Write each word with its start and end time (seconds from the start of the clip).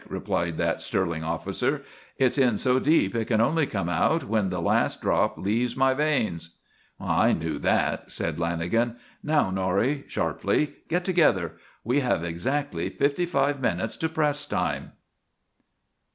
replied 0.09 0.57
that 0.57 0.81
sterling 0.81 1.23
officer, 1.23 1.83
"it's 2.17 2.39
in 2.39 2.57
so 2.57 2.79
deep 2.79 3.13
it 3.13 3.25
can 3.25 3.39
only 3.39 3.67
come 3.67 3.87
out 3.87 4.23
when 4.23 4.49
the 4.49 4.59
last 4.59 4.99
drop 4.99 5.37
leaves 5.37 5.77
my 5.77 5.93
veins." 5.93 6.55
"I 6.99 7.33
knew 7.33 7.59
that," 7.59 8.09
said 8.09 8.37
Lanagan. 8.37 8.95
"Now, 9.21 9.51
Norrie," 9.51 10.05
sharply, 10.07 10.73
"get 10.87 11.05
together! 11.05 11.51
We 11.83 11.99
have 11.99 12.23
exactly 12.23 12.89
fifty 12.89 13.27
five 13.27 13.59
minutes 13.61 13.95
to 13.97 14.09
press 14.09 14.47
time!" 14.47 14.93